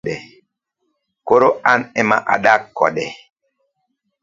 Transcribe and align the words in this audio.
koro 1.27 1.49
an 1.71 1.79
ema 2.01 2.17
adak 2.33 2.61
kode 2.77 3.05